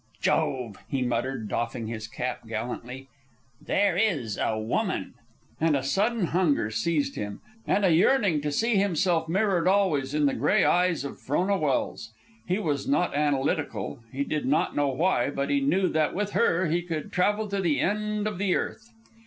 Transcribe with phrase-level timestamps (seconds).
[0.19, 3.07] "Jove!" he muttered, doffing his cap gallantly.
[3.63, 5.13] "There is a woman!"
[5.59, 10.25] And a sudden hunger seized him, and a yearning to see himself mirrored always in
[10.25, 12.13] the gray eyes of Frona Welse.
[12.47, 16.65] He was not analytical; he did not know why; but he knew that with her
[16.65, 18.89] he could travel to the end of the earth.